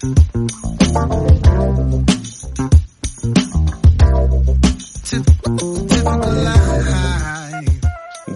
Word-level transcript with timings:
Mm-hmm. 0.00 0.37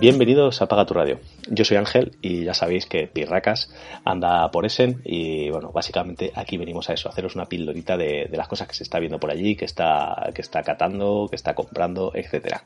Bienvenidos 0.03 0.61
a 0.61 0.67
Paga 0.67 0.85
tu 0.85 0.95
Radio. 0.95 1.21
Yo 1.49 1.65
soy 1.65 1.77
Ángel 1.77 2.17
y 2.21 2.43
ya 2.43 2.55
sabéis 2.55 2.87
que 2.87 3.07
Pirracas 3.07 3.73
anda 4.05 4.51
por 4.51 4.67
Essen 4.67 5.01
y 5.05 5.49
bueno, 5.49 5.71
básicamente 5.71 6.33
aquí 6.35 6.57
venimos 6.57 6.91
a 6.91 6.95
eso, 6.95 7.09
haceros 7.09 7.37
una 7.37 7.47
pildorita 7.47 7.97
de, 7.97 8.29
las 8.33 8.49
cosas 8.49 8.67
que 8.67 8.75
se 8.75 8.83
está 8.83 8.99
viendo 8.99 9.21
por 9.21 9.31
allí, 9.31 9.55
que 9.55 9.65
está, 9.65 10.33
que 10.35 10.41
está 10.41 10.65
catando, 10.65 11.29
que 11.31 11.37
está 11.37 11.55
comprando, 11.55 12.11
etcétera. 12.17 12.65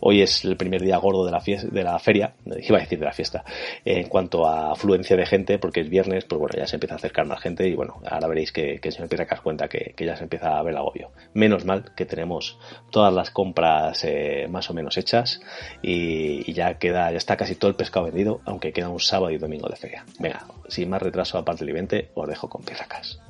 Hoy 0.00 0.22
es 0.22 0.42
el 0.46 0.56
primer 0.56 0.80
día 0.80 0.96
gordo 0.96 1.26
de 1.26 1.32
la 1.32 1.42
fiesta, 1.42 1.68
de 1.70 1.84
la 1.84 1.98
feria, 1.98 2.32
iba 2.46 2.78
a 2.78 2.80
decir 2.80 2.98
de 2.98 3.04
la 3.04 3.12
fiesta, 3.12 3.44
en 3.84 4.08
cuanto 4.08 4.46
a 4.46 4.72
afluencia 4.72 5.18
de 5.18 5.26
gente, 5.26 5.58
porque 5.58 5.80
es 5.80 5.90
viernes, 5.90 6.24
pues 6.24 6.38
bueno, 6.38 6.54
ya 6.56 6.66
se 6.66 6.76
empieza 6.76 6.94
a 6.94 6.96
acercar 6.96 7.26
más 7.26 7.42
gente 7.42 7.68
y 7.68 7.74
bueno, 7.74 8.00
ahora 8.08 8.26
veréis 8.26 8.52
que, 8.52 8.80
el 8.82 8.92
señor 8.92 9.10
Pirracas 9.10 9.42
cuenta 9.42 9.68
que, 9.68 9.94
ya 9.98 10.16
se 10.16 10.22
empieza 10.22 10.58
a 10.58 10.62
ver 10.62 10.72
el 10.72 10.78
agobio. 10.78 11.10
Menos 11.34 11.66
mal 11.66 11.92
que 11.94 12.06
tenemos 12.06 12.58
todas 12.88 13.12
las 13.12 13.30
compras 13.30 14.02
eh, 14.04 14.46
más 14.48 14.70
o 14.70 14.72
menos 14.72 14.96
hechas 14.96 15.42
y 15.82 16.50
ya 16.54 16.69
queda, 16.78 17.10
ya 17.10 17.18
está 17.18 17.36
casi 17.36 17.54
todo 17.54 17.70
el 17.70 17.76
pescado 17.76 18.06
vendido, 18.06 18.40
aunque 18.44 18.72
queda 18.72 18.88
un 18.88 19.00
sábado 19.00 19.30
y 19.30 19.38
domingo 19.38 19.68
de 19.68 19.76
feria. 19.76 20.04
Venga, 20.18 20.44
sin 20.68 20.90
más 20.90 21.02
retraso 21.02 21.38
aparte 21.38 21.64
del 21.64 21.74
evento, 21.74 21.96
os 22.14 22.28
dejo 22.28 22.48
con 22.48 22.62
pirracas. 22.62 23.20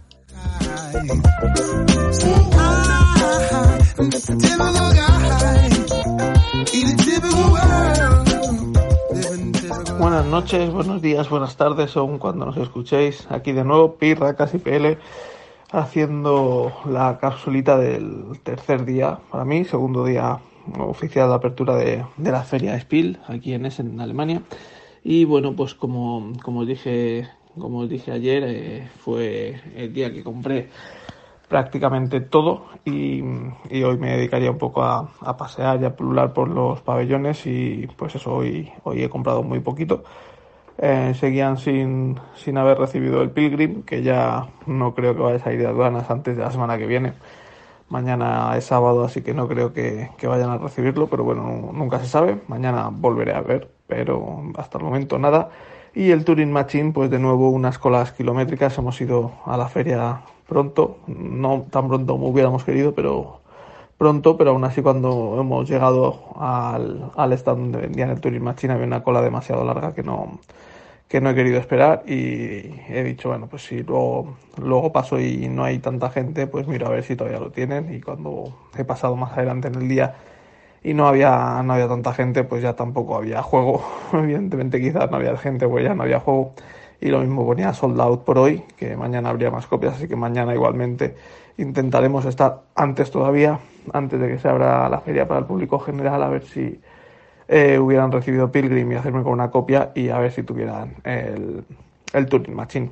Buenas 9.98 10.26
noches, 10.26 10.70
buenos 10.70 11.02
días, 11.02 11.28
buenas 11.28 11.56
tardes, 11.56 11.90
según 11.90 12.18
cuando 12.18 12.46
nos 12.46 12.56
escuchéis. 12.56 13.26
Aquí 13.30 13.52
de 13.52 13.64
nuevo, 13.64 13.96
Pirracas 13.96 14.54
y 14.54 14.58
PL, 14.58 14.98
haciendo 15.72 16.72
la 16.86 17.18
capsulita 17.18 17.76
del 17.76 18.40
tercer 18.42 18.84
día, 18.84 19.18
para 19.30 19.44
mí, 19.44 19.64
segundo 19.64 20.04
día 20.04 20.40
oficial 20.78 21.28
de 21.28 21.34
apertura 21.34 21.76
de, 21.76 22.04
la 22.18 22.42
feria 22.42 22.78
Spiel 22.78 23.18
aquí 23.26 23.54
en 23.54 23.66
Essen, 23.66 23.92
en 23.92 24.00
Alemania. 24.00 24.42
Y 25.02 25.24
bueno, 25.24 25.54
pues 25.56 25.74
como, 25.74 26.32
como 26.42 26.64
dije, 26.64 27.28
como 27.58 27.86
dije 27.86 28.12
ayer, 28.12 28.44
eh, 28.46 28.88
fue 28.98 29.60
el 29.74 29.92
día 29.92 30.12
que 30.12 30.22
compré 30.22 30.68
prácticamente 31.48 32.20
todo 32.20 32.66
y, 32.84 33.20
hoy 33.20 33.98
me 33.98 34.12
dedicaría 34.12 34.52
un 34.52 34.58
poco 34.58 34.82
a, 34.84 35.36
pasear 35.36 35.82
y 35.82 35.84
a 35.84 35.96
pulular 35.96 36.32
por 36.32 36.48
los 36.48 36.80
pabellones 36.80 37.44
y 37.44 37.88
pues 37.96 38.14
eso, 38.14 38.34
hoy, 38.34 38.70
hoy 38.84 39.02
he 39.02 39.08
comprado 39.08 39.42
muy 39.42 39.58
poquito. 39.60 40.04
Eh, 40.78 41.12
seguían 41.14 41.58
sin, 41.58 42.18
sin 42.36 42.56
haber 42.56 42.78
recibido 42.78 43.20
el 43.20 43.30
Pilgrim, 43.30 43.82
que 43.82 44.02
ya 44.02 44.46
no 44.66 44.94
creo 44.94 45.14
que 45.14 45.20
vaya 45.20 45.42
a 45.44 45.52
ir 45.52 45.58
de 45.58 45.66
aduanas 45.66 46.08
antes 46.10 46.36
de 46.36 46.42
la 46.42 46.50
semana 46.50 46.78
que 46.78 46.86
viene. 46.86 47.12
Mañana 47.90 48.56
es 48.56 48.66
sábado, 48.66 49.04
así 49.04 49.20
que 49.20 49.34
no 49.34 49.48
creo 49.48 49.72
que, 49.72 50.08
vayan 50.22 50.50
a 50.50 50.58
recibirlo, 50.58 51.08
pero 51.08 51.24
bueno, 51.24 51.70
nunca 51.72 51.98
se 51.98 52.06
sabe. 52.06 52.40
Mañana 52.46 52.88
volveré 52.92 53.34
a 53.34 53.40
ver, 53.40 53.68
pero 53.88 54.44
hasta 54.56 54.78
el 54.78 54.84
momento 54.84 55.18
nada. 55.18 55.50
Y 55.92 56.12
el 56.12 56.24
Turing 56.24 56.52
Machine, 56.52 56.92
pues 56.92 57.10
de 57.10 57.18
nuevo 57.18 57.50
unas 57.50 57.78
colas 57.78 58.12
kilométricas. 58.12 58.78
Hemos 58.78 59.00
ido 59.00 59.32
a 59.44 59.56
la 59.56 59.68
feria 59.68 60.22
pronto, 60.48 60.98
no 61.08 61.66
tan 61.68 61.88
pronto 61.88 62.12
como 62.12 62.28
hubiéramos 62.28 62.62
querido, 62.62 62.94
pero 62.94 63.40
pronto, 63.98 64.36
pero 64.36 64.52
aún 64.52 64.62
así 64.64 64.82
cuando 64.82 65.36
hemos 65.40 65.68
llegado 65.68 66.20
al, 66.36 67.10
al 67.16 67.32
stand 67.32 67.58
donde 67.58 67.78
vendían 67.80 68.10
el 68.10 68.20
Turing 68.20 68.42
Machine 68.42 68.72
había 68.74 68.86
una 68.86 69.02
cola 69.02 69.20
demasiado 69.20 69.64
larga 69.64 69.94
que 69.94 70.04
no, 70.04 70.38
que 71.10 71.20
no 71.20 71.30
he 71.30 71.34
querido 71.34 71.58
esperar 71.58 72.04
y 72.06 72.70
he 72.88 73.02
dicho, 73.02 73.30
bueno, 73.30 73.48
pues 73.48 73.64
si 73.64 73.82
luego, 73.82 74.36
luego 74.62 74.92
paso 74.92 75.18
y 75.18 75.48
no 75.48 75.64
hay 75.64 75.80
tanta 75.80 76.08
gente, 76.08 76.46
pues 76.46 76.68
miro 76.68 76.86
a 76.86 76.90
ver 76.90 77.02
si 77.02 77.16
todavía 77.16 77.40
lo 77.40 77.50
tienen 77.50 77.92
y 77.92 78.00
cuando 78.00 78.56
he 78.78 78.84
pasado 78.84 79.16
más 79.16 79.32
adelante 79.36 79.66
en 79.66 79.74
el 79.74 79.88
día 79.88 80.14
y 80.84 80.94
no 80.94 81.08
había, 81.08 81.60
no 81.64 81.72
había 81.72 81.88
tanta 81.88 82.14
gente, 82.14 82.44
pues 82.44 82.62
ya 82.62 82.74
tampoco 82.74 83.16
había 83.16 83.42
juego. 83.42 83.82
Evidentemente 84.12 84.80
quizás 84.80 85.10
no 85.10 85.16
había 85.16 85.36
gente, 85.36 85.66
pues 85.66 85.82
ya 85.84 85.94
no 85.94 86.04
había 86.04 86.20
juego. 86.20 86.52
Y 87.00 87.08
lo 87.08 87.18
mismo 87.18 87.44
ponía 87.44 87.74
sold 87.74 88.00
out 88.00 88.22
por 88.22 88.38
hoy, 88.38 88.62
que 88.76 88.96
mañana 88.96 89.30
habría 89.30 89.50
más 89.50 89.66
copias, 89.66 89.94
así 89.94 90.06
que 90.06 90.14
mañana 90.14 90.54
igualmente 90.54 91.16
intentaremos 91.58 92.24
estar 92.24 92.62
antes 92.76 93.10
todavía, 93.10 93.58
antes 93.92 94.20
de 94.20 94.28
que 94.28 94.38
se 94.38 94.48
abra 94.48 94.88
la 94.88 95.00
feria 95.00 95.26
para 95.26 95.40
el 95.40 95.46
público 95.46 95.80
general, 95.80 96.22
a 96.22 96.28
ver 96.28 96.44
si 96.44 96.80
eh, 97.52 97.80
hubieran 97.80 98.12
recibido 98.12 98.52
Pilgrim 98.52 98.92
y 98.92 98.94
hacerme 98.94 99.24
con 99.24 99.32
una 99.32 99.50
copia 99.50 99.90
y 99.96 100.08
a 100.10 100.18
ver 100.18 100.30
si 100.30 100.44
tuvieran 100.44 100.94
el, 101.02 101.64
el 102.12 102.26
Turing 102.26 102.54
Machine. 102.54 102.90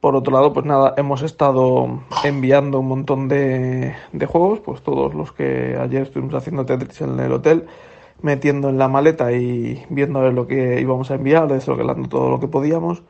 Por 0.00 0.16
otro 0.16 0.32
lado, 0.32 0.52
pues 0.52 0.66
nada, 0.66 0.94
hemos 0.96 1.22
estado 1.22 2.02
enviando 2.24 2.80
un 2.80 2.88
montón 2.88 3.28
de, 3.28 3.94
de 4.12 4.26
juegos, 4.26 4.58
pues 4.58 4.82
todos 4.82 5.14
los 5.14 5.30
que 5.30 5.78
ayer 5.80 6.02
estuvimos 6.02 6.34
haciendo 6.34 6.66
Tetris 6.66 7.02
en 7.02 7.20
el 7.20 7.30
hotel, 7.30 7.66
metiendo 8.20 8.68
en 8.68 8.78
la 8.78 8.88
maleta 8.88 9.30
y 9.30 9.80
viendo 9.88 10.18
a 10.18 10.22
ver 10.22 10.34
lo 10.34 10.48
que 10.48 10.80
íbamos 10.80 11.12
a 11.12 11.14
enviar, 11.14 11.46
desbloqueando 11.46 12.08
todo 12.08 12.30
lo 12.30 12.40
que 12.40 12.48
podíamos. 12.48 13.04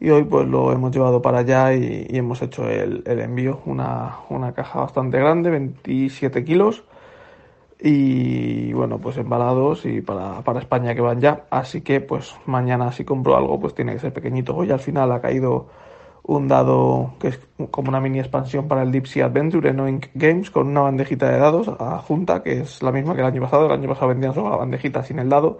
Y 0.00 0.08
hoy 0.08 0.24
pues 0.24 0.48
lo 0.48 0.72
hemos 0.72 0.92
llevado 0.92 1.20
para 1.20 1.40
allá 1.40 1.74
y, 1.74 2.06
hemos 2.08 2.40
hecho 2.40 2.66
el, 2.70 3.02
el 3.04 3.20
envío, 3.20 3.60
una, 3.66 4.20
una, 4.30 4.54
caja 4.54 4.80
bastante 4.80 5.18
grande, 5.18 5.50
27 5.50 6.42
kilos, 6.42 6.84
y 7.82 8.72
bueno, 8.72 8.98
pues 8.98 9.16
embalados 9.16 9.86
y 9.86 10.00
para, 10.02 10.42
para 10.42 10.60
España 10.60 10.94
que 10.94 11.00
van 11.00 11.20
ya. 11.20 11.46
Así 11.50 11.80
que 11.80 12.00
pues 12.00 12.34
mañana 12.46 12.92
si 12.92 13.04
compro 13.04 13.36
algo 13.36 13.58
pues 13.58 13.74
tiene 13.74 13.94
que 13.94 14.00
ser 14.00 14.12
pequeñito. 14.12 14.54
Hoy 14.54 14.70
al 14.70 14.80
final 14.80 15.10
ha 15.12 15.20
caído 15.20 15.68
un 16.22 16.46
dado 16.48 17.14
que 17.18 17.28
es 17.28 17.40
como 17.70 17.88
una 17.88 18.00
mini 18.00 18.18
expansión 18.20 18.68
para 18.68 18.82
el 18.82 18.92
Deep 18.92 19.06
Sea 19.06 19.26
Adventure 19.26 19.70
en 19.70 19.80
Oink 19.80 20.06
Games 20.14 20.50
con 20.50 20.68
una 20.68 20.82
bandejita 20.82 21.28
de 21.30 21.38
dados 21.38 21.68
adjunta 21.68 22.42
que 22.42 22.60
es 22.60 22.82
la 22.82 22.92
misma 22.92 23.14
que 23.14 23.22
el 23.22 23.26
año 23.26 23.40
pasado. 23.42 23.66
El 23.66 23.72
año 23.72 23.88
pasado 23.88 24.08
vendían 24.08 24.34
solo 24.34 24.50
la 24.50 24.56
bandejita 24.56 25.02
sin 25.02 25.18
el 25.18 25.28
dado 25.28 25.58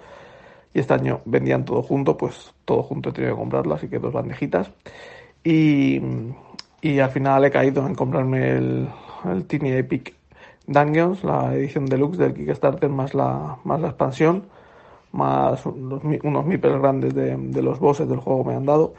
y 0.75 0.81
este 0.81 0.95
año 0.95 1.21
vendían 1.25 1.65
todo 1.65 1.83
junto, 1.83 2.17
pues 2.17 2.55
todo 2.65 2.83
junto 2.83 3.11
he 3.11 3.13
tenido 3.13 3.35
que 3.35 3.41
comprarlo, 3.41 3.75
así 3.75 3.89
que 3.89 3.99
dos 3.99 4.13
bandejitas. 4.13 4.71
Y, 5.43 6.01
y 6.83 6.99
al 7.01 7.11
final 7.11 7.45
he 7.45 7.51
caído 7.51 7.87
en 7.87 7.95
comprarme 7.95 8.51
el, 8.51 8.89
el 9.25 9.47
Tiny 9.47 9.73
Epic 9.73 10.20
Dungeons, 10.71 11.25
la 11.25 11.53
edición 11.55 11.87
deluxe 11.87 12.17
del 12.17 12.33
Kickstarter, 12.33 12.89
más 12.89 13.13
la, 13.13 13.59
más 13.65 13.81
la 13.81 13.89
expansión, 13.89 14.45
más 15.11 15.67
unos, 15.67 16.01
unos 16.23 16.81
grandes 16.81 17.13
de, 17.13 17.37
de, 17.37 17.63
los 17.63 17.81
bosses 17.81 18.09
del 18.09 18.21
juego 18.21 18.45
me 18.45 18.55
han 18.55 18.65
dado. 18.67 18.95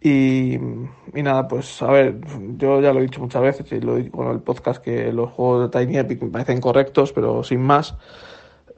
Y, 0.00 0.54
y, 0.54 1.22
nada, 1.22 1.46
pues 1.46 1.82
a 1.82 1.90
ver, 1.90 2.20
yo 2.56 2.80
ya 2.80 2.94
lo 2.94 3.00
he 3.00 3.02
dicho 3.02 3.20
muchas 3.20 3.42
veces 3.42 3.70
y 3.70 3.80
lo 3.80 3.96
he 3.96 4.04
dicho 4.04 4.12
con 4.12 4.28
el 4.28 4.40
podcast 4.40 4.82
que 4.82 5.12
los 5.12 5.30
juegos 5.30 5.70
de 5.70 5.78
Tiny 5.78 5.98
Epic 5.98 6.22
me 6.22 6.30
parecen 6.30 6.58
correctos, 6.58 7.12
pero 7.12 7.44
sin 7.44 7.60
más, 7.60 7.96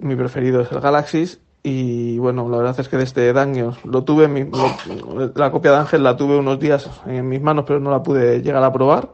mi 0.00 0.16
preferido 0.16 0.62
es 0.62 0.72
el 0.72 0.80
Galaxy. 0.80 1.38
Y 1.62 2.19
bueno, 2.19 2.48
la 2.48 2.56
verdad 2.56 2.80
es 2.80 2.88
que 2.88 2.97
desde 2.97 3.30
este 3.30 3.32
Dungeons 3.32 3.84
lo 3.84 4.03
tuve, 4.03 4.26
mi, 4.26 4.44
la 5.36 5.53
copia 5.53 5.70
de 5.70 5.76
Ángel 5.76 6.03
la 6.03 6.16
tuve 6.16 6.36
unos 6.36 6.59
días 6.59 6.91
en 7.06 7.28
mis 7.28 7.41
manos, 7.41 7.64
pero 7.69 7.78
no 7.78 7.92
la 7.92 8.03
pude 8.03 8.42
llegar 8.42 8.64
a 8.64 8.72
probar. 8.72 9.10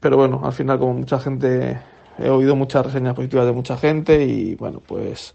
Pero 0.00 0.16
bueno, 0.16 0.40
al 0.44 0.52
final, 0.52 0.80
como 0.80 0.94
mucha 0.94 1.20
gente 1.20 1.78
he 2.18 2.30
oído 2.30 2.56
muchas 2.56 2.86
reseñas 2.86 3.14
positivas 3.14 3.46
de 3.46 3.52
mucha 3.52 3.76
gente 3.76 4.24
y 4.24 4.54
bueno, 4.54 4.80
pues, 4.86 5.34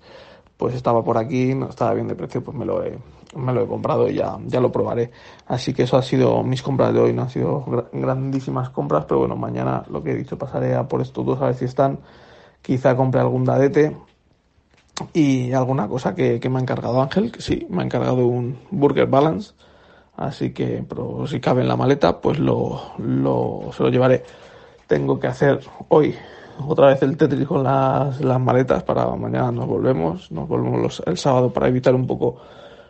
pues 0.57 0.75
estaba 0.75 1.03
por 1.03 1.17
aquí, 1.17 1.53
no 1.55 1.69
estaba 1.69 1.93
bien 1.93 2.07
de 2.07 2.15
precio, 2.15 2.43
pues 2.43 2.55
me 2.55 2.65
lo 2.65 2.83
he, 2.83 2.97
me 3.35 3.53
lo 3.53 3.63
he 3.63 3.67
comprado 3.67 4.09
y 4.09 4.15
ya, 4.15 4.37
ya 4.45 4.59
lo 4.59 4.71
probaré. 4.71 5.11
Así 5.47 5.73
que 5.73 5.83
eso 5.83 5.97
ha 5.97 6.01
sido 6.01 6.43
mis 6.43 6.61
compras 6.61 6.93
de 6.93 6.99
hoy, 6.99 7.13
no 7.13 7.23
han 7.23 7.29
sido 7.29 7.65
grandísimas 7.91 8.69
compras, 8.69 9.05
pero 9.05 9.19
bueno, 9.19 9.35
mañana 9.35 9.83
lo 9.89 10.03
que 10.03 10.11
he 10.11 10.15
dicho 10.15 10.37
pasaré 10.37 10.75
a 10.75 10.87
por 10.87 11.01
estos 11.01 11.25
dos 11.25 11.41
a 11.41 11.45
ver 11.45 11.55
si 11.55 11.65
están. 11.65 11.99
Quizá 12.61 12.95
compre 12.95 13.21
algún 13.21 13.45
dadete 13.45 13.95
y 15.13 15.53
alguna 15.53 15.87
cosa 15.87 16.13
que, 16.13 16.39
que 16.39 16.49
me 16.49 16.59
ha 16.59 16.61
encargado 16.61 17.01
Ángel, 17.01 17.31
que 17.31 17.41
sí, 17.41 17.65
me 17.69 17.81
ha 17.81 17.85
encargado 17.85 18.25
un 18.27 18.59
Burger 18.71 19.07
Balance. 19.07 19.53
Así 20.17 20.51
que, 20.51 20.83
pero 20.87 21.25
si 21.27 21.39
cabe 21.39 21.61
en 21.61 21.69
la 21.69 21.77
maleta, 21.77 22.19
pues 22.19 22.39
lo, 22.39 22.91
lo, 22.97 23.71
se 23.71 23.83
lo 23.83 23.89
llevaré. 23.89 24.23
Tengo 24.87 25.17
que 25.17 25.27
hacer 25.27 25.61
hoy 25.87 26.13
otra 26.67 26.87
vez 26.87 27.01
el 27.03 27.17
Tetris 27.17 27.47
con 27.47 27.63
las, 27.63 28.19
las 28.21 28.39
maletas 28.39 28.83
para 28.83 29.07
mañana 29.15 29.51
nos 29.51 29.67
volvemos, 29.67 30.31
nos 30.31 30.47
volvemos 30.47 31.01
el 31.05 31.17
sábado 31.17 31.51
para 31.51 31.67
evitar 31.67 31.95
un 31.95 32.05
poco 32.05 32.37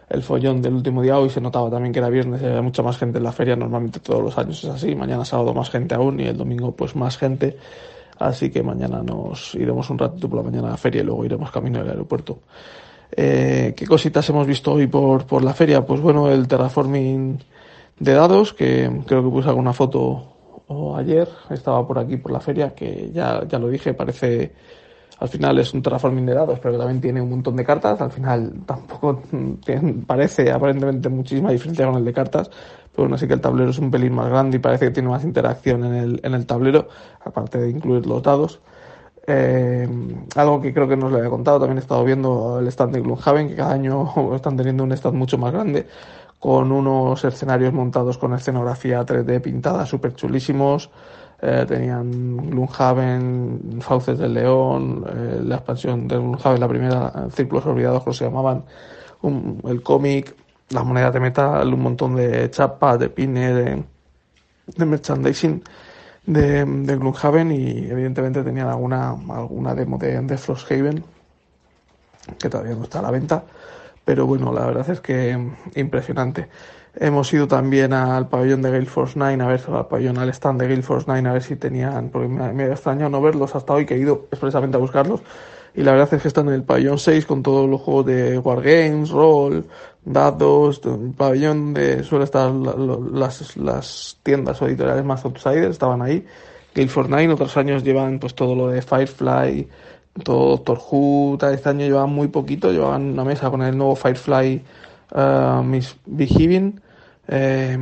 el 0.09 0.23
follón 0.23 0.61
del 0.61 0.73
último 0.73 1.01
día. 1.01 1.17
Hoy 1.17 1.29
se 1.29 1.39
notaba 1.39 1.69
también 1.69 1.93
que 1.93 1.99
era 1.99 2.09
viernes 2.09 2.41
y 2.41 2.45
había 2.45 2.61
mucha 2.61 2.81
más 2.81 2.97
gente 2.97 3.19
en 3.19 3.23
la 3.23 3.31
feria, 3.31 3.55
normalmente 3.55 3.99
todos 3.99 4.23
los 4.23 4.37
años 4.37 4.63
es 4.63 4.69
así, 4.69 4.95
mañana 4.95 5.23
sábado 5.23 5.53
más 5.53 5.69
gente 5.69 5.95
aún 5.95 6.19
y 6.19 6.23
el 6.23 6.37
domingo 6.37 6.71
pues 6.71 6.95
más 6.95 7.17
gente. 7.17 7.57
Así 8.17 8.49
que 8.49 8.61
mañana 8.63 9.01
nos 9.01 9.55
iremos 9.55 9.89
un 9.89 9.97
ratito 9.97 10.27
por 10.27 10.39
la 10.39 10.43
mañana 10.43 10.67
a 10.67 10.71
la 10.71 10.77
feria 10.77 11.01
y 11.01 11.05
luego 11.05 11.23
iremos 11.23 11.51
camino 11.51 11.79
al 11.79 11.89
aeropuerto. 11.89 12.39
Eh, 13.11 13.73
¿Qué 13.77 13.87
cositas 13.87 14.27
hemos 14.29 14.45
visto 14.45 14.73
hoy 14.73 14.87
por, 14.87 15.25
por 15.25 15.43
la 15.43 15.53
feria? 15.53 15.85
Pues 15.85 16.01
bueno, 16.01 16.29
el 16.29 16.47
terraforming 16.47 17.39
de 17.97 18.13
dados, 18.13 18.53
que 18.53 18.89
creo 19.05 19.23
que 19.23 19.29
puse 19.29 19.49
alguna 19.49 19.73
foto 19.73 20.28
o 20.69 20.95
ayer 20.95 21.27
estaba 21.49 21.85
por 21.85 21.97
aquí 21.97 22.17
por 22.17 22.31
la 22.31 22.39
feria, 22.39 22.75
que 22.75 23.11
ya, 23.11 23.43
ya 23.47 23.57
lo 23.57 23.69
dije, 23.69 23.93
parece 23.93 24.53
al 25.19 25.27
final 25.27 25.59
es 25.59 25.73
un 25.73 25.81
terraforming 25.81 26.25
de 26.27 26.33
dados, 26.33 26.59
pero 26.59 26.77
también 26.77 27.01
tiene 27.01 27.21
un 27.21 27.29
montón 27.29 27.55
de 27.55 27.65
cartas. 27.65 27.99
Al 27.99 28.11
final 28.11 28.53
tampoco 28.65 29.21
parece 30.07 30.51
aparentemente 30.51 31.09
muchísima 31.09 31.51
diferencia 31.51 31.85
con 31.87 31.95
el 31.95 32.05
de 32.05 32.13
cartas, 32.13 32.49
pero 32.91 33.03
bueno, 33.03 33.17
sí 33.17 33.27
que 33.27 33.33
el 33.33 33.41
tablero 33.41 33.71
es 33.71 33.79
un 33.79 33.91
pelín 33.91 34.13
más 34.13 34.29
grande 34.29 34.57
y 34.57 34.59
parece 34.59 34.85
que 34.85 34.91
tiene 34.91 35.09
más 35.09 35.23
interacción 35.23 35.83
en 35.85 35.93
el, 35.95 36.19
en 36.23 36.33
el 36.35 36.45
tablero, 36.45 36.87
aparte 37.25 37.57
de 37.57 37.69
incluir 37.69 38.05
los 38.05 38.21
dados. 38.21 38.61
Eh, 39.27 39.87
algo 40.35 40.61
que 40.61 40.73
creo 40.73 40.87
que 40.87 40.95
no 40.95 41.07
os 41.07 41.11
lo 41.11 41.17
había 41.17 41.29
contado, 41.29 41.59
también 41.59 41.77
he 41.77 41.81
estado 41.81 42.03
viendo 42.03 42.59
el 42.59 42.67
stand 42.67 42.93
de 42.93 43.01
Gloomhaven, 43.01 43.49
que 43.49 43.55
cada 43.55 43.73
año 43.73 44.11
están 44.35 44.55
teniendo 44.55 44.83
un 44.83 44.91
stand 44.91 45.15
mucho 45.15 45.37
más 45.37 45.51
grande, 45.51 45.85
con 46.39 46.71
unos 46.71 47.23
escenarios 47.25 47.73
montados 47.73 48.17
con 48.17 48.33
escenografía 48.33 49.05
3D 49.05 49.41
pintada 49.41 49.85
súper 49.85 50.15
chulísimos. 50.15 50.89
Eh, 51.41 51.65
tenían 51.67 52.49
Gloomhaven, 52.49 53.79
Fauces 53.81 54.17
del 54.17 54.33
León, 54.33 55.05
eh, 55.07 55.41
la 55.43 55.55
expansión 55.55 56.07
de 56.07 56.17
Gloomhaven, 56.17 56.59
la 56.59 56.67
primera, 56.67 57.27
Círculos 57.31 57.65
Olvidados, 57.65 58.03
que 58.03 58.13
se 58.13 58.25
llamaban, 58.25 58.65
el 59.65 59.83
cómic, 59.83 60.35
las 60.69 60.85
monedas 60.85 61.13
de 61.13 61.19
metal, 61.19 61.73
un 61.73 61.81
montón 61.81 62.15
de 62.15 62.49
chapas, 62.51 62.99
de 62.99 63.09
pines, 63.09 63.55
de, 63.55 63.83
de 64.77 64.85
merchandising 64.85 65.63
de, 66.25 66.65
de 66.65 66.95
Gloomhaven 66.95 67.51
y 67.51 67.89
evidentemente 67.89 68.43
tenían 68.43 68.67
alguna, 68.67 69.11
alguna 69.29 69.73
demo 69.73 69.97
de, 69.97 70.21
de 70.21 70.37
Frosthaven 70.37 71.03
que 72.37 72.49
todavía 72.49 72.75
no 72.75 72.83
está 72.83 72.99
a 72.99 73.03
la 73.03 73.11
venta 73.11 73.43
pero 74.09 74.25
bueno, 74.25 74.51
la 74.51 74.65
verdad 74.65 74.89
es 74.89 75.01
que 75.01 75.37
impresionante. 75.75 76.49
Hemos 76.95 77.31
ido 77.31 77.47
también 77.47 77.93
al 77.93 78.27
pabellón 78.27 78.63
de 78.63 78.71
Gale 78.71 78.87
Force 78.87 79.13
9 79.15 79.43
a 79.43 79.45
ver, 79.45 79.61
al 79.67 79.87
pabellón 79.87 80.17
al 80.17 80.29
stand 80.29 80.59
de 80.59 80.67
Gale 80.67 80.81
Force 80.81 81.05
9 81.07 81.29
a 81.29 81.33
ver 81.33 81.43
si 81.43 81.55
tenían, 81.57 82.09
porque 82.09 82.27
me, 82.27 82.51
me 82.53 82.65
extrañado 82.65 83.11
no 83.11 83.21
verlos 83.21 83.53
hasta 83.53 83.71
hoy 83.71 83.85
que 83.85 83.93
he 83.93 83.99
ido 83.99 84.25
expresamente 84.31 84.77
a 84.77 84.79
buscarlos. 84.79 85.21
Y 85.75 85.83
la 85.83 85.91
verdad 85.91 86.11
es 86.11 86.23
que 86.23 86.27
están 86.27 86.47
en 86.47 86.55
el 86.55 86.63
pabellón 86.63 86.97
6 86.97 87.27
con 87.27 87.43
todos 87.43 87.69
los 87.69 87.81
juegos 87.81 88.07
de 88.07 88.39
Wargames, 88.39 89.11
Roll, 89.11 89.67
dados, 90.03 90.81
el 90.85 91.13
pabellón 91.15 91.75
de 91.75 92.01
suele 92.01 92.25
estar 92.25 92.51
las, 92.51 93.57
las 93.57 94.17
tiendas 94.23 94.59
o 94.59 94.65
editoriales 94.65 95.05
más 95.05 95.23
outsiders, 95.23 95.69
estaban 95.69 96.01
ahí. 96.01 96.25
Gale 96.73 96.89
9 96.95 97.33
otros 97.33 97.55
años 97.57 97.83
llevan 97.83 98.17
pues 98.17 98.33
todo 98.33 98.55
lo 98.55 98.69
de 98.69 98.81
Firefly, 98.81 99.67
todo 100.19 100.57
Doctor 100.57 100.79
Who, 100.91 101.37
este 101.51 101.69
año 101.69 101.85
llevaban 101.85 102.11
muy 102.11 102.27
poquito, 102.27 102.71
llevaban 102.71 103.11
una 103.11 103.23
mesa 103.23 103.49
con 103.49 103.61
el 103.61 103.77
nuevo 103.77 103.95
Firefly 103.95 104.63
uh, 105.15 105.63
Miss 105.63 105.95
Behaving, 106.05 106.81
eh, 107.27 107.77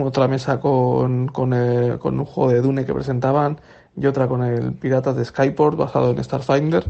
otra 0.00 0.28
mesa 0.28 0.58
con, 0.60 1.28
con, 1.28 1.52
un 1.52 2.24
juego 2.24 2.50
de 2.50 2.60
Dune 2.60 2.84
que 2.84 2.92
presentaban 2.92 3.60
y 3.96 4.06
otra 4.06 4.26
con 4.26 4.42
el 4.42 4.72
Piratas 4.72 5.16
de 5.16 5.24
Skyport 5.24 5.76
basado 5.76 6.10
en 6.10 6.22
Starfinder 6.22 6.84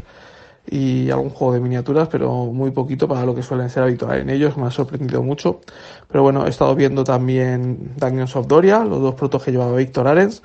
y 0.69 1.09
algún 1.09 1.29
juego 1.29 1.53
de 1.53 1.59
miniaturas, 1.59 2.07
pero 2.07 2.45
muy 2.45 2.71
poquito 2.71 3.07
para 3.07 3.25
lo 3.25 3.33
que 3.33 3.43
suelen 3.43 3.69
ser 3.69 3.83
habitual 3.83 4.19
en 4.19 4.29
ellos, 4.29 4.57
me 4.57 4.67
ha 4.67 4.71
sorprendido 4.71 5.23
mucho. 5.23 5.61
Pero 6.07 6.23
bueno, 6.23 6.45
he 6.45 6.49
estado 6.49 6.75
viendo 6.75 7.03
también 7.03 7.93
Dungeons 7.97 8.35
of 8.35 8.47
Doria, 8.47 8.83
los 8.83 9.01
dos 9.01 9.15
protos 9.15 9.43
que 9.43 9.51
llevaba 9.51 9.75
Víctor 9.75 10.07
Arens, 10.07 10.41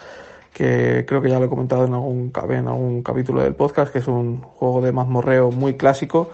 que 0.57 1.05
creo 1.07 1.21
que 1.21 1.29
ya 1.29 1.39
lo 1.39 1.45
he 1.45 1.49
comentado 1.51 1.85
en 1.85 1.93
algún, 1.93 2.33
en 2.49 2.67
algún 2.67 3.03
capítulo 3.03 3.43
del 3.43 3.55
podcast, 3.55 3.93
que 3.93 3.99
es 3.99 4.09
un 4.09 4.41
juego 4.41 4.81
de 4.81 4.91
mazmorreo 4.91 5.51
muy 5.51 5.75
clásico, 5.75 6.31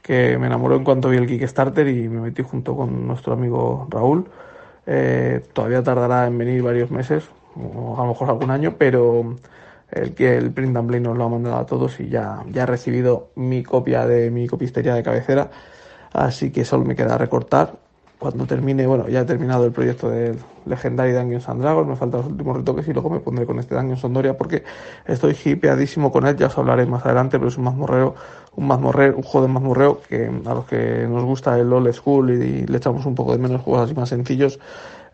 que 0.00 0.38
me 0.38 0.46
enamoró 0.46 0.76
en 0.76 0.84
cuanto 0.84 1.10
vi 1.10 1.18
el 1.18 1.26
Kickstarter 1.26 1.86
y 1.86 2.08
me 2.08 2.22
metí 2.22 2.42
junto 2.42 2.74
con 2.74 3.06
nuestro 3.06 3.34
amigo 3.34 3.86
Raúl. 3.90 4.30
Eh, 4.86 5.42
todavía 5.52 5.82
tardará 5.82 6.26
en 6.26 6.38
venir 6.38 6.62
varios 6.62 6.90
meses, 6.90 7.24
o 7.54 7.94
a 7.98 8.04
lo 8.04 8.12
mejor 8.12 8.30
algún 8.30 8.50
año, 8.50 8.76
pero 8.78 9.36
el 9.90 10.14
que 10.14 10.38
el 10.38 10.52
Print 10.52 10.74
and 10.74 10.88
Play 10.88 11.00
nos 11.00 11.18
lo 11.18 11.24
ha 11.24 11.28
mandado 11.28 11.58
a 11.58 11.66
todos 11.66 12.00
y 12.00 12.08
ya, 12.08 12.44
ya 12.50 12.62
he 12.62 12.66
recibido 12.66 13.28
mi 13.34 13.62
copia 13.62 14.06
de 14.06 14.30
mi 14.30 14.46
copistería 14.46 14.94
de 14.94 15.02
cabecera, 15.02 15.50
así 16.14 16.50
que 16.50 16.64
solo 16.64 16.86
me 16.86 16.96
queda 16.96 17.18
recortar 17.18 17.74
cuando 18.18 18.46
termine, 18.46 18.86
bueno, 18.86 19.08
ya 19.08 19.20
he 19.20 19.24
terminado 19.24 19.66
el 19.66 19.72
proyecto 19.72 20.08
del 20.08 20.38
Legendary 20.64 21.12
Dungeons 21.12 21.48
and 21.48 21.60
Dragons, 21.60 21.86
me 21.86 21.96
faltan 21.96 22.22
los 22.22 22.30
últimos 22.30 22.56
retoques 22.56 22.88
y 22.88 22.92
luego 22.94 23.10
me 23.10 23.20
pondré 23.20 23.44
con 23.44 23.58
este 23.58 23.74
Dungeons 23.74 24.00
Sondoria 24.00 24.36
porque 24.38 24.64
estoy 25.06 25.36
hipeadísimo 25.44 26.10
con 26.10 26.26
él, 26.26 26.36
ya 26.36 26.46
os 26.46 26.56
hablaré 26.56 26.86
más 26.86 27.04
adelante, 27.04 27.38
pero 27.38 27.48
es 27.48 27.58
un 27.58 27.64
mazmorreo, 27.64 28.14
un 28.54 28.66
mazmorreo, 28.66 29.16
un 29.16 29.22
juego 29.22 29.46
de 29.46 29.52
mazmorreo 29.52 30.00
que 30.08 30.30
a 30.46 30.54
los 30.54 30.64
que 30.64 31.06
nos 31.08 31.24
gusta 31.24 31.58
el 31.58 31.70
old 31.70 31.92
school 31.92 32.30
y, 32.30 32.66
le 32.66 32.78
echamos 32.78 33.04
un 33.04 33.14
poco 33.14 33.32
de 33.32 33.38
menos 33.38 33.60
juegos 33.60 33.84
así 33.84 33.94
más 33.94 34.08
sencillos, 34.08 34.58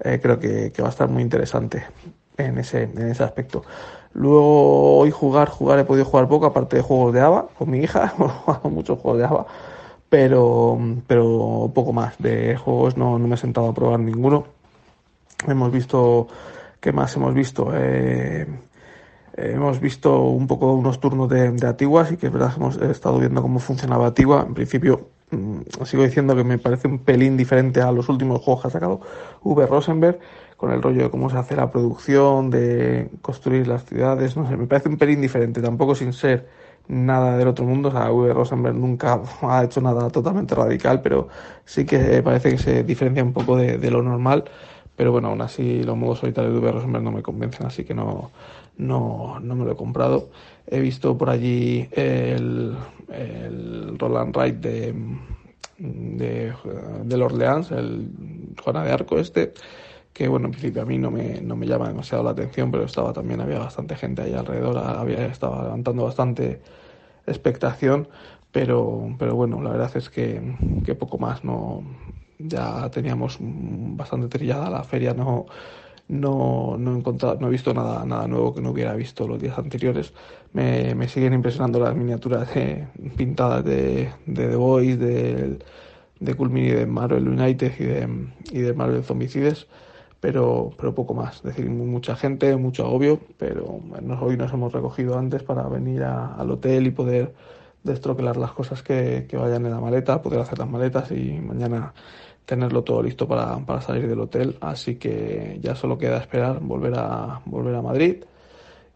eh, 0.04 0.20
creo 0.22 0.38
que, 0.38 0.70
que, 0.70 0.82
va 0.82 0.88
a 0.88 0.92
estar 0.92 1.08
muy 1.08 1.22
interesante 1.22 1.84
en 2.36 2.58
ese, 2.58 2.84
en 2.84 3.08
ese 3.08 3.24
aspecto. 3.24 3.64
Luego 4.14 4.98
hoy 4.98 5.10
jugar, 5.10 5.48
jugar 5.48 5.80
he 5.80 5.84
podido 5.84 6.04
jugar 6.04 6.28
poco, 6.28 6.46
aparte 6.46 6.76
de 6.76 6.82
juegos 6.82 7.12
de 7.12 7.20
ABA, 7.20 7.48
con 7.58 7.68
mi 7.68 7.78
hija, 7.80 8.12
hemos 8.16 8.30
jugado 8.32 8.70
muchos 8.70 8.98
juegos 9.00 9.18
de 9.18 9.24
ABA 9.24 9.46
pero, 10.12 10.78
pero 11.06 11.72
poco 11.74 11.94
más. 11.94 12.18
De 12.18 12.54
juegos 12.54 12.98
no, 12.98 13.18
no 13.18 13.26
me 13.26 13.36
he 13.36 13.38
sentado 13.38 13.70
a 13.70 13.74
probar 13.74 13.98
ninguno. 13.98 14.44
Hemos 15.48 15.72
visto, 15.72 16.28
¿qué 16.80 16.92
más 16.92 17.16
hemos 17.16 17.32
visto? 17.32 17.72
Eh, 17.72 18.46
hemos 19.38 19.80
visto 19.80 20.24
un 20.24 20.46
poco 20.46 20.74
unos 20.74 21.00
turnos 21.00 21.30
de, 21.30 21.52
de 21.52 21.66
Atiguas 21.66 22.12
y 22.12 22.18
que 22.18 22.26
es 22.26 22.32
verdad 22.32 22.50
que 22.52 22.60
hemos 22.60 22.76
estado 22.76 23.20
viendo 23.20 23.40
cómo 23.40 23.58
funcionaba 23.58 24.08
Atigua. 24.08 24.44
En 24.46 24.52
principio, 24.52 25.08
mm, 25.30 25.60
sigo 25.86 26.02
diciendo 26.02 26.36
que 26.36 26.44
me 26.44 26.58
parece 26.58 26.88
un 26.88 26.98
pelín 26.98 27.38
diferente 27.38 27.80
a 27.80 27.90
los 27.90 28.10
últimos 28.10 28.42
juegos 28.42 28.60
que 28.60 28.68
ha 28.68 28.70
sacado 28.70 29.00
V. 29.42 29.66
Rosenberg, 29.66 30.18
con 30.58 30.72
el 30.72 30.82
rollo 30.82 31.04
de 31.04 31.10
cómo 31.10 31.30
se 31.30 31.38
hace 31.38 31.56
la 31.56 31.70
producción, 31.70 32.50
de 32.50 33.08
construir 33.22 33.66
las 33.66 33.86
ciudades, 33.86 34.36
no 34.36 34.46
sé, 34.46 34.58
me 34.58 34.66
parece 34.66 34.90
un 34.90 34.98
pelín 34.98 35.22
diferente, 35.22 35.62
tampoco 35.62 35.94
sin 35.94 36.12
ser 36.12 36.48
nada 36.88 37.36
del 37.36 37.48
otro 37.48 37.64
mundo. 37.64 37.88
O 37.88 37.92
sea, 37.92 38.10
V. 38.10 38.32
Rosenberg 38.32 38.76
nunca 38.76 39.20
ha 39.42 39.64
hecho 39.64 39.80
nada 39.80 40.10
totalmente 40.10 40.54
radical, 40.54 41.00
pero 41.02 41.28
sí 41.64 41.84
que 41.84 42.22
parece 42.22 42.50
que 42.50 42.58
se 42.58 42.84
diferencia 42.84 43.22
un 43.22 43.32
poco 43.32 43.56
de, 43.56 43.90
lo 43.90 44.02
normal. 44.02 44.44
Pero 44.96 45.12
bueno, 45.12 45.28
aún 45.28 45.40
así 45.40 45.82
los 45.82 45.96
modos 45.96 46.20
solitarios 46.20 46.52
de 46.54 46.60
V. 46.60 46.72
Rosenberg 46.72 47.04
no 47.04 47.12
me 47.12 47.22
convencen, 47.22 47.66
así 47.66 47.84
que 47.84 47.94
no, 47.94 48.30
no, 48.76 49.40
no 49.40 49.54
me 49.54 49.64
lo 49.64 49.72
he 49.72 49.76
comprado. 49.76 50.30
He 50.66 50.80
visto 50.80 51.16
por 51.16 51.30
allí 51.30 51.88
el, 51.92 52.76
el 53.12 53.98
Roland 53.98 54.36
Wright 54.36 54.56
de, 54.56 54.94
de, 55.78 56.52
del 57.04 57.22
Orleans, 57.22 57.70
el 57.70 58.06
Juana 58.62 58.84
de 58.84 58.92
Arco 58.92 59.18
este 59.18 59.52
que 60.12 60.28
bueno, 60.28 60.46
en 60.46 60.52
principio 60.52 60.82
a 60.82 60.84
mí 60.84 60.98
no 60.98 61.10
me, 61.10 61.40
no 61.40 61.56
me 61.56 61.66
llama 61.66 61.88
demasiado 61.88 62.22
la 62.24 62.30
atención, 62.30 62.70
pero 62.70 62.84
estaba 62.84 63.12
también, 63.12 63.40
había 63.40 63.58
bastante 63.58 63.96
gente 63.96 64.22
ahí 64.22 64.34
alrededor, 64.34 64.78
había, 64.78 65.26
estaba 65.26 65.64
levantando 65.64 66.04
bastante 66.04 66.60
expectación, 67.26 68.08
pero, 68.50 69.14
pero 69.18 69.34
bueno, 69.34 69.62
la 69.62 69.70
verdad 69.70 69.96
es 69.96 70.10
que, 70.10 70.56
que 70.84 70.94
poco 70.94 71.18
más, 71.18 71.44
no, 71.44 71.82
ya 72.38 72.90
teníamos 72.90 73.38
bastante 73.40 74.28
trillada 74.28 74.68
la 74.70 74.84
feria, 74.84 75.14
no, 75.14 75.46
no, 76.08 76.76
no, 76.78 76.94
he 76.94 76.98
encontrado, 76.98 77.38
no 77.40 77.48
he 77.48 77.50
visto 77.50 77.72
nada, 77.72 78.04
nada 78.04 78.26
nuevo 78.28 78.54
que 78.54 78.60
no 78.60 78.70
hubiera 78.70 78.94
visto 78.94 79.26
los 79.26 79.40
días 79.40 79.58
anteriores. 79.58 80.12
Me, 80.52 80.94
me 80.94 81.08
siguen 81.08 81.32
impresionando 81.32 81.80
las 81.80 81.94
miniaturas 81.96 82.50
pintadas 83.16 83.64
de, 83.64 84.12
de 84.26 84.48
The 84.48 84.56
Boys, 84.56 84.98
de, 84.98 85.58
de 86.20 86.34
Culmini, 86.34 86.68
de 86.70 86.86
Marvel 86.86 87.28
United 87.28 87.72
y 87.78 87.84
de, 87.84 88.08
y 88.50 88.58
de 88.60 88.74
Marvel 88.74 89.04
Zombicides 89.04 89.68
pero, 90.22 90.70
pero 90.76 90.94
poco 90.94 91.14
más. 91.14 91.38
Es 91.38 91.42
decir, 91.42 91.68
mucha 91.68 92.14
gente, 92.14 92.54
mucho 92.54 92.86
agobio, 92.86 93.18
pero 93.38 93.80
hoy 94.20 94.36
nos 94.36 94.52
hemos 94.52 94.72
recogido 94.72 95.18
antes 95.18 95.42
para 95.42 95.64
venir 95.64 96.04
al 96.04 96.48
hotel 96.48 96.86
y 96.86 96.92
poder 96.92 97.34
destroquelar 97.82 98.36
las 98.36 98.52
cosas 98.52 98.84
que, 98.84 99.26
que, 99.28 99.36
vayan 99.36 99.66
en 99.66 99.72
la 99.72 99.80
maleta, 99.80 100.22
poder 100.22 100.38
hacer 100.38 100.60
las 100.60 100.70
maletas 100.70 101.10
y 101.10 101.32
mañana 101.40 101.92
tenerlo 102.46 102.84
todo 102.84 103.02
listo 103.02 103.26
para, 103.26 103.58
para, 103.66 103.80
salir 103.80 104.06
del 104.06 104.20
hotel. 104.20 104.56
Así 104.60 104.94
que 104.94 105.58
ya 105.60 105.74
solo 105.74 105.98
queda 105.98 106.18
esperar 106.18 106.60
volver 106.60 106.94
a, 106.96 107.40
volver 107.44 107.74
a 107.74 107.82
Madrid 107.82 108.22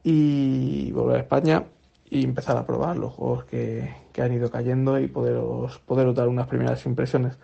y 0.04 0.92
volver 0.92 1.16
a 1.16 1.20
España 1.22 1.64
y 2.08 2.22
empezar 2.22 2.56
a 2.56 2.64
probar 2.64 2.98
los 2.98 3.12
juegos 3.12 3.46
que, 3.46 3.92
que 4.12 4.22
han 4.22 4.32
ido 4.32 4.48
cayendo 4.48 4.96
y 5.00 5.08
poderos, 5.08 5.80
poderos 5.80 6.14
dar 6.14 6.28
unas 6.28 6.46
primeras 6.46 6.86
impresiones. 6.86 7.36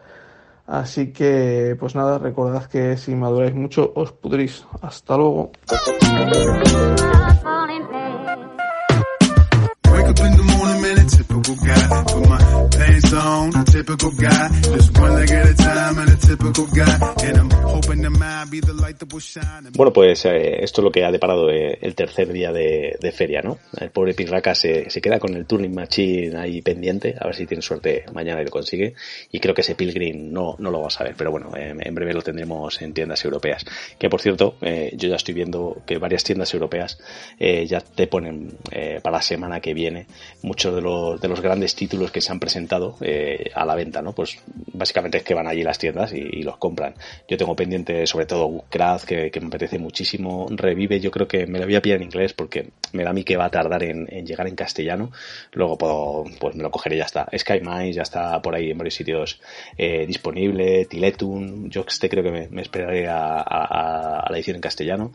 Así 0.67 1.13
que, 1.13 1.77
pues 1.79 1.95
nada, 1.95 2.19
recordad 2.19 2.67
que 2.67 2.97
si 2.97 3.15
maduráis 3.15 3.55
mucho 3.55 3.93
os 3.95 4.13
pudréis. 4.13 4.65
Hasta 4.81 5.17
luego. 5.17 5.53
Bueno, 19.75 19.93
pues 19.93 20.25
eh, 20.27 20.63
esto 20.63 20.81
es 20.81 20.85
lo 20.85 20.93
que 20.93 21.05
ha 21.05 21.11
deparado 21.11 21.51
eh, 21.51 21.77
el 21.81 21.97
tercer 21.97 22.33
día 22.33 22.53
de, 22.53 23.13
feria, 23.13 23.43
¿no? 23.43 23.59
El 23.81 23.91
pobre 23.91 24.15
Pirraca 24.15 24.55
se, 24.55 24.85
queda 25.03 25.19
con 25.19 25.35
el 25.35 25.45
Turing 25.45 25.75
Machine 25.75 26.37
ahí 26.37 26.63
pendiente, 26.63 27.17
a 27.19 27.27
ver 27.27 27.35
si 27.35 27.47
tiene 27.47 27.63
suerte 27.63 28.05
mañana 28.13 28.41
y 28.43 28.45
lo 28.45 28.51
consigue. 28.51 28.95
Y 29.33 29.41
creo 29.41 29.55
que 29.55 29.63
ese 29.63 29.75
Pilgrim 29.75 30.33
no, 30.33 30.55
no 30.61 30.71
lo 30.71 30.79
vamos 30.79 31.01
a 31.01 31.05
ver, 31.05 31.15
pero 31.17 31.33
bueno, 31.33 31.51
en 31.57 31.95
breve 31.95 32.15
lo 32.15 32.23
tendremos 32.23 32.81
en 32.81 32.95
tiendas 32.95 33.25
europeas. 33.25 33.65
Que 33.99 34.09
por 34.09 34.21
cierto, 34.21 34.57
eh, 34.61 34.93
yo 34.97 35.09
ya 35.09 35.17
estoy 35.17 35.35
viendo 35.35 35.83
que 35.85 35.99
varias 35.99 36.23
tiendas 36.23 36.55
europeas 36.55 36.99
ya 37.41 37.81
te 37.81 38.07
ponen 38.07 38.57
para 39.03 39.17
la 39.17 39.23
semana 39.23 39.61
que 39.61 39.75
viene 39.75 40.07
muchos 40.43 40.75
de 40.75 40.81
los, 40.81 41.21
de 41.21 41.29
los 41.29 41.41
grandes 41.41 41.75
títulos 41.75 42.13
que 42.13 42.21
se 42.21 42.31
han 42.31 42.39
presentado 42.39 42.97
a 43.55 43.65
la 43.65 43.75
venta, 43.75 44.01
¿no? 44.01 44.13
Pues 44.13 44.39
básicamente 44.73 45.19
es 45.19 45.25
que 45.25 45.35
van 45.35 45.49
allí 45.49 45.63
las 45.63 45.72
tiendas 45.79 46.13
y, 46.13 46.43
los 46.43 46.57
compran. 46.57 46.95
Yo 47.29 47.37
tengo 47.37 47.55
pendiente 47.55 48.07
sobre 48.07 48.27
todo 48.27 48.65
Craft, 48.69 49.05
que, 49.05 49.41
me 49.41 49.47
apetece 49.47 49.79
muchísimo. 49.79 50.47
Revive, 50.51 51.01
yo 51.01 51.11
creo 51.11 51.29
que 51.29 51.47
me 51.47 51.59
lo 51.59 51.67
voy 51.67 51.77
a 51.77 51.83
pillar 51.83 51.99
en 51.99 52.05
inglés 52.05 52.33
porque 52.33 52.71
me 52.93 53.05
da 53.05 53.11
a 53.11 53.13
mí 53.13 53.25
que 53.25 53.37
va 53.37 53.47
a 53.47 53.51
tardar 53.51 53.83
en, 53.83 54.07
llegar 54.27 54.47
en 54.47 54.57
castellano. 54.57 55.13
Luego 55.53 55.79
puedo, 55.79 56.25
pues 56.39 56.55
me 56.55 56.63
lo 56.63 56.71
cogeré 56.71 56.97
y 56.97 56.99
ya 56.99 57.05
está. 57.05 57.29
Sky 57.37 57.61
Mines 57.61 57.97
ya 57.97 58.03
está 58.03 58.41
por 58.43 58.55
ahí 58.55 58.71
en 58.71 58.79
varios 58.79 58.95
sitios 58.95 59.41
eh, 59.77 60.07
disponible. 60.07 60.87
Tiletun, 60.87 61.71
yo 61.71 61.85
este 61.87 62.09
creo 62.09 62.25
que 62.25 62.49
me, 62.51 62.63
esperaré 62.63 63.07
a, 63.09 64.27
la 64.29 64.37
edición 64.37 64.57
en 64.57 64.63
castellano. 64.63 65.13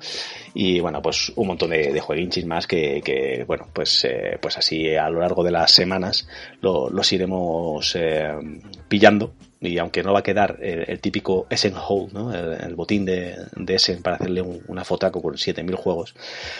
Y 0.53 0.79
bueno, 0.79 1.01
pues 1.01 1.31
un 1.35 1.47
montón 1.47 1.71
de, 1.71 1.91
de 1.91 1.99
jueguinchis 1.99 2.45
más 2.45 2.67
que, 2.67 3.43
bueno, 3.47 3.67
pues, 3.73 4.05
eh, 4.05 4.37
pues 4.41 4.57
así 4.57 4.95
a 4.95 5.09
lo 5.09 5.19
largo 5.19 5.43
de 5.43 5.51
las 5.51 5.71
semanas 5.71 6.27
los 6.61 7.13
iremos 7.13 7.95
eh, 7.95 8.33
pillando 8.87 9.33
y 9.59 9.77
aunque 9.79 10.03
no 10.03 10.13
va 10.13 10.19
a 10.19 10.23
quedar 10.23 10.57
el, 10.61 10.99
típico 10.99 11.47
Essen 11.49 11.73
Hold, 11.75 12.13
¿no? 12.13 12.33
el, 12.33 12.75
botín 12.75 13.05
de, 13.05 13.35
Essen 13.67 14.01
para 14.01 14.17
hacerle 14.17 14.41
una 14.41 14.83
fotaco 14.83 15.21
con 15.21 15.37
7000 15.37 15.75
juegos, 15.75 16.15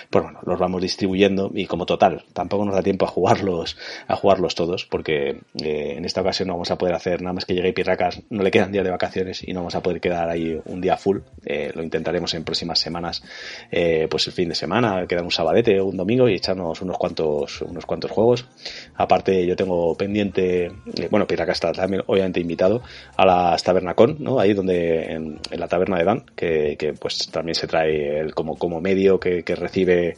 pues 0.10 0.24
bueno, 0.24 0.39
los 0.46 0.60
vamos 0.60 0.82
distribuyendo 0.82 1.51
y 1.54 1.66
como 1.66 1.86
total, 1.86 2.24
tampoco 2.34 2.66
nos 2.66 2.75
da 2.75 2.82
tiempo 2.82 3.06
a 3.06 3.10
jugarlos, 3.10 3.77
a 4.08 4.16
jugarlos 4.16 4.56
todos, 4.56 4.86
porque 4.86 5.42
eh, 5.62 5.96
en 5.98 6.06
esta 6.06 6.22
ocasión 6.22 6.48
no 6.48 6.56
vamos 6.56 6.72
a 6.72 6.77
poder 6.77 6.96
hacer 6.96 7.22
nada 7.22 7.34
más 7.34 7.46
que 7.46 7.54
llegue 7.54 7.74
Pirracas, 7.74 8.22
no 8.30 8.44
le 8.44 8.51
quedan 8.51 8.72
días 8.72 8.84
de 8.84 8.92
vacaciones 8.92 9.48
y 9.48 9.54
no 9.54 9.60
vamos 9.60 9.75
a 9.75 9.82
poder 9.82 10.01
quedar 10.01 10.30
ahí 10.30 10.60
un 10.66 10.82
día 10.82 10.98
full, 10.98 11.20
eh, 11.46 11.72
lo 11.75 11.84
intentaremos 11.84 12.34
en 12.34 12.44
próximas 12.44 12.80
semanas, 12.80 13.24
eh, 13.72 14.08
pues 14.10 14.27
el 14.27 14.34
fin 14.34 14.50
de 14.50 14.56
semana, 14.56 15.06
quedar 15.08 15.24
un 15.24 15.32
sabadete 15.32 15.80
o 15.80 15.86
un 15.86 15.98
domingo 15.98 16.27
y 16.27 16.36
echarnos 16.36 16.82
unos 16.82 16.98
cuantos, 16.98 17.62
unos 17.62 17.86
cuantos 17.86 18.12
juegos. 18.12 18.48
Aparte 18.96 19.46
yo 19.46 19.56
tengo 19.56 19.96
pendiente, 19.96 20.72
bueno, 21.12 21.27
Pirracas 21.27 21.58
está 21.58 21.72
también 21.74 22.04
obviamente 22.08 22.39
invitado, 22.39 22.82
a 23.15 23.25
las 23.25 23.63
Tabernacon, 23.63 24.17
¿no? 24.20 24.39
Ahí 24.39 24.53
donde, 24.53 25.12
en, 25.12 25.39
la 25.51 25.67
taberna 25.67 25.98
de 25.98 26.03
Dan, 26.03 26.24
que, 26.36 26.75
que, 26.77 26.94
pues 26.94 27.29
también 27.32 27.56
se 27.56 27.67
trae 27.67 28.20
el, 28.20 28.34
como, 28.34 28.58
como 28.58 28.82
medio 28.82 29.20
que, 29.20 29.44
que 29.44 29.56
recibe 29.56 30.15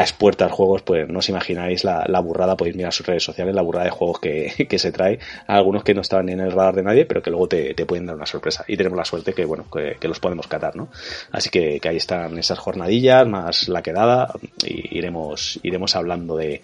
a 0.00 0.02
expuertas 0.02 0.50
juegos, 0.50 0.80
pues 0.80 1.06
no 1.08 1.18
os 1.18 1.28
imagináis 1.28 1.84
la, 1.84 2.20
burrada, 2.20 2.56
podéis 2.56 2.74
mirar 2.74 2.90
sus 2.92 3.06
redes 3.06 3.22
sociales, 3.22 3.54
la 3.54 3.60
burrada 3.60 3.84
de 3.84 3.90
juegos 3.90 4.18
que, 4.18 4.66
se 4.78 4.92
trae, 4.92 5.18
algunos 5.46 5.84
que 5.84 5.92
no 5.92 6.00
estaban 6.00 6.30
en 6.30 6.40
el 6.40 6.52
radar 6.52 6.74
de 6.74 6.82
nadie, 6.82 7.04
pero 7.04 7.22
que 7.22 7.28
luego 7.30 7.48
te, 7.48 7.74
pueden 7.84 8.06
dar 8.06 8.16
una 8.16 8.24
sorpresa. 8.24 8.64
Y 8.66 8.78
tenemos 8.78 8.96
la 8.96 9.04
suerte 9.04 9.34
que, 9.34 9.44
bueno, 9.44 9.66
que, 9.70 10.08
los 10.08 10.18
podemos 10.18 10.46
catar, 10.46 10.74
¿no? 10.74 10.88
Así 11.32 11.50
que, 11.50 11.78
ahí 11.84 11.96
están 11.96 12.38
esas 12.38 12.58
jornadillas, 12.58 13.26
más 13.26 13.68
la 13.68 13.82
quedada, 13.82 14.32
y 14.64 14.96
iremos, 14.96 15.60
iremos 15.62 15.94
hablando 15.94 16.36
de, 16.36 16.62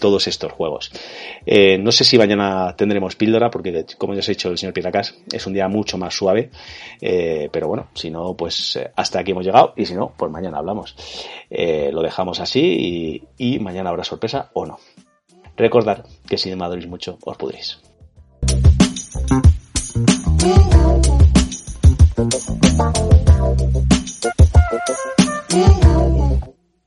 todos 0.00 0.26
estos 0.26 0.50
juegos. 0.50 0.90
Eh, 1.46 1.78
no 1.78 1.92
sé 1.92 2.02
si 2.02 2.18
mañana 2.18 2.74
tendremos 2.76 3.14
píldora, 3.14 3.50
porque 3.50 3.84
como 3.96 4.14
ya 4.14 4.20
os 4.20 4.28
he 4.28 4.32
dicho 4.32 4.48
el 4.50 4.58
señor 4.58 4.74
Piracas, 4.74 5.14
es 5.30 5.46
un 5.46 5.52
día 5.52 5.68
mucho 5.68 5.98
más 5.98 6.14
suave, 6.14 6.50
eh, 7.00 7.48
pero 7.52 7.68
bueno, 7.68 7.88
si 7.94 8.10
no, 8.10 8.34
pues 8.34 8.76
eh, 8.76 8.90
hasta 8.96 9.20
aquí 9.20 9.30
hemos 9.30 9.44
llegado, 9.44 9.72
y 9.76 9.86
si 9.86 9.94
no, 9.94 10.12
pues 10.16 10.32
mañana 10.32 10.58
hablamos. 10.58 10.96
lo 11.50 12.02
dejamos 12.02 12.40
así 12.40 12.71
y, 12.72 13.58
mañana 13.60 13.90
habrá 13.90 14.04
sorpresa 14.04 14.50
o 14.54 14.66
no. 14.66 14.78
Recordad 15.56 16.04
que 16.26 16.38
si 16.38 16.48
me 16.48 16.56
mucho 16.86 17.18
os 17.24 17.36
pudréis. 17.36 17.80